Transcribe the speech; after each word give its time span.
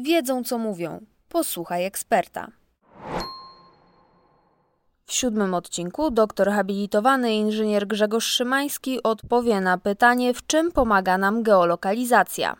wiedzą 0.00 0.44
co 0.44 0.58
mówią. 0.58 1.06
Posłuchaj 1.28 1.84
eksperta. 1.84 2.48
W 5.06 5.12
siódmym 5.12 5.54
odcinku 5.54 6.10
doktor 6.10 6.50
habilitowany 6.50 7.34
inżynier 7.34 7.86
Grzegorz 7.86 8.24
Szymański 8.24 9.02
odpowie 9.02 9.60
na 9.60 9.78
pytanie, 9.78 10.34
w 10.34 10.46
czym 10.46 10.72
pomaga 10.72 11.18
nam 11.18 11.42
geolokalizacja. 11.42 12.56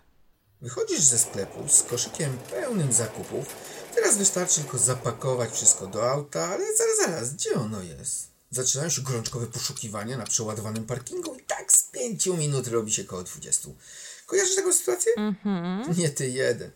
Wychodzisz 0.62 1.00
ze 1.00 1.18
sklepu 1.18 1.68
z 1.68 1.82
koszykiem 1.82 2.38
pełnym 2.50 2.92
zakupów. 2.92 3.56
Teraz 3.94 4.18
wystarczy 4.18 4.60
tylko 4.60 4.78
zapakować 4.78 5.50
wszystko 5.50 5.86
do 5.86 6.10
auta, 6.10 6.44
ale 6.46 6.64
zaraz, 6.76 6.96
zaraz, 7.06 7.34
gdzie 7.34 7.54
ono 7.54 7.82
jest? 7.82 8.30
Zaczynają 8.50 8.90
się 8.90 9.02
gorączkowe 9.02 9.46
poszukiwania 9.46 10.18
na 10.18 10.26
przeładowanym 10.26 10.86
parkingu 10.86 11.34
i 11.34 11.42
tak 11.42 11.72
z 11.72 11.90
pięciu 11.90 12.36
minut 12.36 12.68
robi 12.68 12.92
się 12.92 13.04
koło 13.04 13.22
20. 13.22 13.68
Kojarzysz 14.30 14.56
taką 14.56 14.72
sytuację? 14.72 15.12
Mhm. 15.16 15.96
Nie 15.98 16.10
ty 16.10 16.30
jeden. 16.30 16.70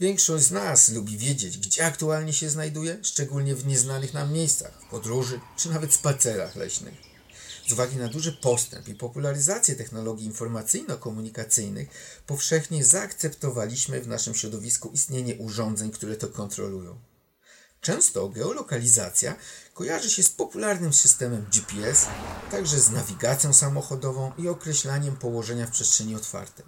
Większość 0.00 0.44
z 0.44 0.50
nas 0.50 0.88
lubi 0.88 1.18
wiedzieć, 1.18 1.58
gdzie 1.58 1.86
aktualnie 1.86 2.32
się 2.32 2.50
znajduje, 2.50 2.98
szczególnie 3.02 3.54
w 3.54 3.66
nieznanych 3.66 4.14
nam 4.14 4.32
miejscach, 4.32 4.82
w 4.82 4.90
podróży 4.90 5.40
czy 5.56 5.70
nawet 5.70 5.92
spacerach 5.92 6.56
leśnych. 6.56 6.94
Z 7.68 7.72
uwagi 7.72 7.96
na 7.96 8.08
duży 8.08 8.32
postęp 8.32 8.88
i 8.88 8.94
popularyzację 8.94 9.74
technologii 9.76 10.26
informacyjno-komunikacyjnych, 10.26 11.86
powszechnie 12.26 12.84
zaakceptowaliśmy 12.84 14.00
w 14.00 14.08
naszym 14.08 14.34
środowisku 14.34 14.90
istnienie 14.94 15.34
urządzeń, 15.34 15.90
które 15.90 16.16
to 16.16 16.28
kontrolują. 16.28 16.98
Często 17.80 18.28
geolokalizacja 18.28 19.36
kojarzy 19.74 20.10
się 20.10 20.22
z 20.22 20.30
popularnym 20.30 20.92
systemem 20.92 21.46
GPS, 21.52 22.06
także 22.50 22.80
z 22.80 22.90
nawigacją 22.90 23.52
samochodową 23.52 24.32
i 24.38 24.48
określaniem 24.48 25.16
położenia 25.16 25.66
w 25.66 25.70
przestrzeni 25.70 26.14
otwartej. 26.14 26.66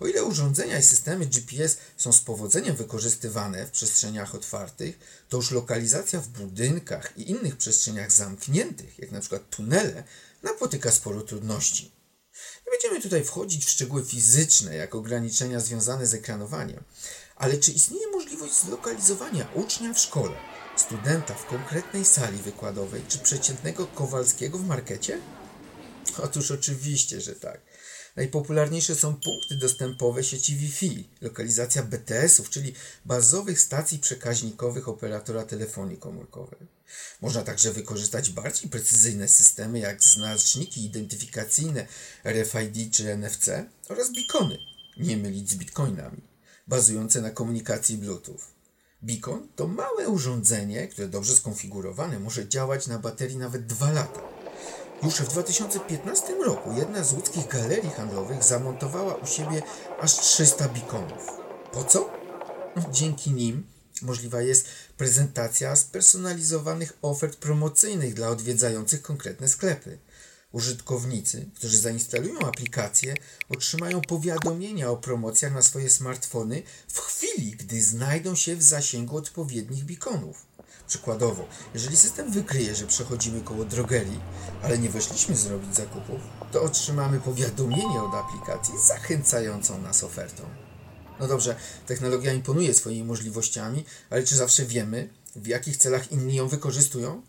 O 0.00 0.06
ile 0.06 0.24
urządzenia 0.24 0.78
i 0.78 0.82
systemy 0.82 1.26
GPS 1.26 1.76
są 1.96 2.12
z 2.12 2.20
powodzeniem 2.20 2.76
wykorzystywane 2.76 3.66
w 3.66 3.70
przestrzeniach 3.70 4.34
otwartych, 4.34 4.98
to 5.28 5.36
już 5.36 5.50
lokalizacja 5.50 6.20
w 6.20 6.28
budynkach 6.28 7.12
i 7.16 7.30
innych 7.30 7.56
przestrzeniach 7.56 8.12
zamkniętych, 8.12 8.98
jak 8.98 9.20
przykład 9.20 9.50
tunele, 9.50 10.04
napotyka 10.42 10.90
sporo 10.90 11.22
trudności. 11.22 11.92
Nie 12.66 12.72
będziemy 12.72 13.02
tutaj 13.02 13.24
wchodzić 13.24 13.64
w 13.64 13.70
szczegóły 13.70 14.04
fizyczne, 14.04 14.74
jak 14.74 14.94
ograniczenia 14.94 15.60
związane 15.60 16.06
z 16.06 16.14
ekranowaniem, 16.14 16.84
ale 17.36 17.58
czy 17.58 17.72
istnieje 17.72 18.10
możliwość 18.10 18.54
zlokalizowania 18.54 19.48
ucznia 19.54 19.94
w 19.94 19.98
szkole, 19.98 20.36
studenta 20.80 21.34
w 21.34 21.46
konkretnej 21.46 22.04
sali 22.04 22.38
wykładowej, 22.38 23.02
czy 23.08 23.18
przeciętnego 23.18 23.86
Kowalskiego 23.86 24.58
w 24.58 24.66
markecie? 24.66 25.20
Otóż 26.22 26.50
oczywiście, 26.50 27.20
że 27.20 27.34
tak. 27.34 27.60
Najpopularniejsze 28.16 28.94
są 28.94 29.14
punkty 29.14 29.56
dostępowe 29.56 30.24
sieci 30.24 30.56
Wi-Fi, 30.56 31.08
lokalizacja 31.20 31.82
BTS-ów, 31.82 32.50
czyli 32.50 32.74
bazowych 33.04 33.60
stacji 33.60 33.98
przekaźnikowych 33.98 34.88
operatora 34.88 35.44
telefonii 35.44 35.96
komórkowej. 35.96 36.60
Można 37.20 37.42
także 37.42 37.72
wykorzystać 37.72 38.30
bardziej 38.30 38.70
precyzyjne 38.70 39.28
systemy 39.28 39.78
jak 39.78 40.04
znaczniki 40.04 40.84
identyfikacyjne 40.84 41.86
RFID 42.24 42.94
czy 42.94 43.16
NFC 43.16 43.48
oraz 43.88 44.12
beacony, 44.12 44.58
nie 44.96 45.16
mylić 45.16 45.50
z 45.50 45.54
bitcoinami, 45.54 46.22
bazujące 46.68 47.20
na 47.20 47.30
komunikacji 47.30 47.96
Bluetooth. 47.96 48.57
Beacon 49.02 49.48
to 49.56 49.66
małe 49.66 50.08
urządzenie, 50.08 50.88
które 50.88 51.08
dobrze 51.08 51.36
skonfigurowane 51.36 52.20
może 52.20 52.48
działać 52.48 52.86
na 52.86 52.98
baterii 52.98 53.36
nawet 53.36 53.66
2 53.66 53.90
lata. 53.90 54.20
Już 55.02 55.14
w 55.14 55.28
2015 55.28 56.34
roku 56.46 56.72
jedna 56.76 57.04
z 57.04 57.12
łódzkich 57.12 57.48
galerii 57.48 57.90
handlowych 57.90 58.44
zamontowała 58.44 59.14
u 59.14 59.26
siebie 59.26 59.62
aż 60.00 60.16
300 60.16 60.68
bikonów. 60.68 61.26
Po 61.72 61.84
co? 61.84 62.10
Dzięki 62.92 63.30
nim 63.30 63.66
możliwa 64.02 64.42
jest 64.42 64.66
prezentacja 64.96 65.76
spersonalizowanych 65.76 66.98
ofert 67.02 67.36
promocyjnych 67.36 68.14
dla 68.14 68.28
odwiedzających 68.28 69.02
konkretne 69.02 69.48
sklepy. 69.48 69.98
Użytkownicy, 70.52 71.50
którzy 71.54 71.78
zainstalują 71.78 72.38
aplikację, 72.40 73.14
otrzymają 73.48 74.00
powiadomienia 74.00 74.90
o 74.90 74.96
promocjach 74.96 75.54
na 75.54 75.62
swoje 75.62 75.90
smartfony 75.90 76.62
w 76.88 77.00
chwili, 77.00 77.50
gdy 77.50 77.82
znajdą 77.82 78.34
się 78.34 78.56
w 78.56 78.62
zasięgu 78.62 79.16
odpowiednich 79.16 79.84
bikonów. 79.84 80.46
Przykładowo, 80.86 81.48
jeżeli 81.74 81.96
system 81.96 82.32
wykryje, 82.32 82.74
że 82.74 82.86
przechodzimy 82.86 83.40
koło 83.40 83.64
drogerii, 83.64 84.20
ale 84.62 84.78
nie 84.78 84.90
weszliśmy 84.90 85.36
zrobić 85.36 85.76
zakupów, 85.76 86.20
to 86.52 86.62
otrzymamy 86.62 87.20
powiadomienie 87.20 88.02
od 88.02 88.14
aplikacji 88.14 88.74
zachęcającą 88.86 89.82
nas 89.82 90.04
ofertą. 90.04 90.42
No 91.20 91.28
dobrze, 91.28 91.56
technologia 91.86 92.32
imponuje 92.32 92.74
swoimi 92.74 93.04
możliwościami, 93.04 93.84
ale 94.10 94.22
czy 94.22 94.36
zawsze 94.36 94.66
wiemy, 94.66 95.08
w 95.36 95.46
jakich 95.46 95.76
celach 95.76 96.12
inni 96.12 96.34
ją 96.34 96.48
wykorzystują? 96.48 97.22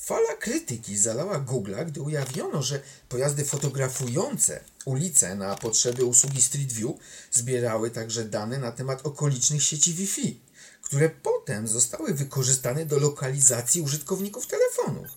Fala 0.00 0.36
krytyki 0.40 0.98
zalała 0.98 1.40
Google'a, 1.40 1.86
gdy 1.86 2.00
ujawniono, 2.00 2.62
że 2.62 2.80
pojazdy 3.08 3.44
fotografujące 3.44 4.60
ulice 4.84 5.34
na 5.34 5.56
potrzeby 5.56 6.04
usługi 6.04 6.42
Street 6.42 6.72
View 6.72 6.92
zbierały 7.30 7.90
także 7.90 8.24
dane 8.24 8.58
na 8.58 8.72
temat 8.72 9.06
okolicznych 9.06 9.62
sieci 9.62 9.94
Wi-Fi 9.94 10.40
które 10.88 11.10
potem 11.10 11.68
zostały 11.68 12.14
wykorzystane 12.14 12.86
do 12.86 12.98
lokalizacji 12.98 13.80
użytkowników 13.80 14.46
telefonów. 14.46 15.08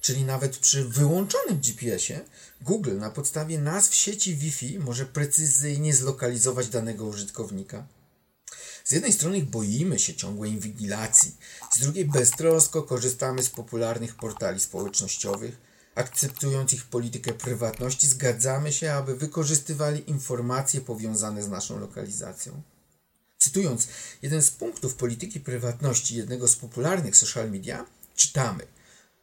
Czyli 0.00 0.24
nawet 0.24 0.58
przy 0.58 0.84
wyłączonym 0.84 1.58
GPS-ie 1.58 2.20
Google 2.60 2.98
na 2.98 3.10
podstawie 3.10 3.58
nazw 3.58 3.94
sieci 3.94 4.36
Wi-Fi 4.36 4.78
może 4.78 5.06
precyzyjnie 5.06 5.94
zlokalizować 5.94 6.68
danego 6.68 7.04
użytkownika. 7.04 7.86
Z 8.86 8.90
jednej 8.90 9.12
strony 9.12 9.42
boimy 9.42 9.98
się 9.98 10.14
ciągłej 10.14 10.50
inwigilacji, 10.50 11.36
z 11.76 11.80
drugiej 11.80 12.04
beztrosko 12.04 12.82
korzystamy 12.82 13.42
z 13.42 13.50
popularnych 13.50 14.14
portali 14.14 14.60
społecznościowych, 14.60 15.56
akceptując 15.94 16.72
ich 16.72 16.84
politykę 16.84 17.32
prywatności, 17.32 18.06
zgadzamy 18.06 18.72
się, 18.72 18.92
aby 18.92 19.16
wykorzystywali 19.16 20.10
informacje 20.10 20.80
powiązane 20.80 21.42
z 21.42 21.48
naszą 21.48 21.80
lokalizacją. 21.80 22.62
Cytując 23.38 23.88
jeden 24.22 24.42
z 24.42 24.50
punktów 24.50 24.94
polityki 24.94 25.40
prywatności 25.40 26.16
jednego 26.16 26.48
z 26.48 26.56
popularnych 26.56 27.16
social 27.16 27.50
media, 27.50 27.86
czytamy: 28.16 28.66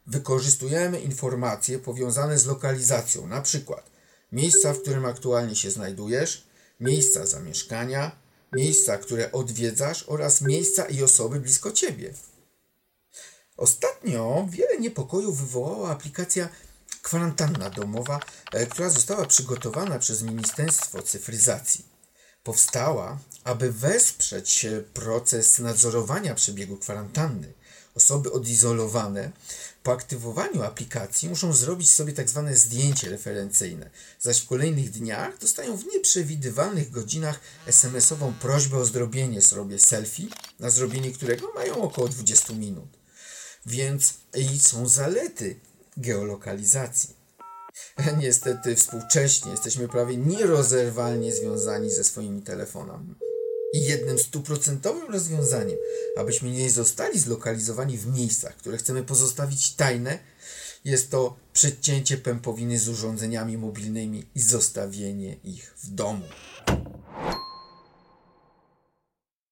Wykorzystujemy 0.06 1.00
informacje 1.00 1.78
powiązane 1.78 2.38
z 2.38 2.46
lokalizacją, 2.46 3.26
na 3.26 3.42
przykład 3.42 3.90
miejsca, 4.32 4.72
w 4.72 4.82
którym 4.82 5.04
aktualnie 5.04 5.56
się 5.56 5.70
znajdujesz, 5.70 6.46
miejsca 6.80 7.26
zamieszkania, 7.26 8.23
miejsca, 8.56 8.98
które 8.98 9.32
odwiedzasz 9.32 10.04
oraz 10.06 10.40
miejsca 10.40 10.84
i 10.84 11.02
osoby 11.02 11.40
blisko 11.40 11.72
ciebie. 11.72 12.14
Ostatnio 13.56 14.46
wiele 14.50 14.78
niepokojów 14.78 15.40
wywołała 15.40 15.90
aplikacja 15.90 16.48
Kwarantanna 17.02 17.70
Domowa, 17.70 18.20
e, 18.52 18.66
która 18.66 18.90
została 18.90 19.26
przygotowana 19.26 19.98
przez 19.98 20.22
Ministerstwo 20.22 21.02
Cyfryzacji. 21.02 21.93
Powstała 22.44 23.18
aby 23.44 23.72
wesprzeć 23.72 24.66
proces 24.94 25.58
nadzorowania 25.58 26.34
przebiegu 26.34 26.76
kwarantanny. 26.76 27.52
Osoby 27.94 28.32
odizolowane 28.32 29.30
po 29.82 29.92
aktywowaniu 29.92 30.62
aplikacji 30.62 31.28
muszą 31.28 31.52
zrobić 31.52 31.92
sobie 31.92 32.12
tak 32.12 32.28
zwane 32.28 32.56
zdjęcie 32.56 33.10
referencyjne, 33.10 33.90
zaś 34.20 34.40
w 34.40 34.46
kolejnych 34.46 34.90
dniach 34.90 35.38
dostają 35.38 35.76
w 35.76 35.86
nieprzewidywalnych 35.86 36.90
godzinach 36.90 37.40
SMS-ową 37.66 38.32
prośbę 38.32 38.76
o 38.76 38.84
zrobienie 38.84 39.42
sobie 39.42 39.78
selfie, 39.78 40.26
na 40.60 40.70
zrobienie 40.70 41.12
którego 41.12 41.52
mają 41.54 41.82
około 41.82 42.08
20 42.08 42.52
minut. 42.52 42.88
Więc 43.66 44.14
i 44.34 44.58
są 44.60 44.88
zalety 44.88 45.60
geolokalizacji. 45.96 47.23
Niestety 48.20 48.76
współcześnie 48.76 49.50
jesteśmy 49.50 49.88
prawie 49.88 50.16
nierozerwalnie 50.16 51.32
związani 51.32 51.90
ze 51.90 52.04
swoimi 52.04 52.42
telefonami. 52.42 53.14
I 53.72 53.84
jednym 53.84 54.18
stuprocentowym 54.18 55.12
rozwiązaniem, 55.12 55.78
abyśmy 56.16 56.50
nie 56.50 56.70
zostali 56.70 57.18
zlokalizowani 57.18 57.98
w 57.98 58.06
miejscach, 58.06 58.56
które 58.56 58.76
chcemy 58.76 59.02
pozostawić 59.02 59.74
tajne, 59.74 60.18
jest 60.84 61.10
to 61.10 61.36
przecięcie 61.52 62.16
pępowiny 62.16 62.78
z 62.78 62.88
urządzeniami 62.88 63.58
mobilnymi 63.58 64.26
i 64.34 64.40
zostawienie 64.40 65.36
ich 65.44 65.74
w 65.76 65.90
domu. 65.90 66.24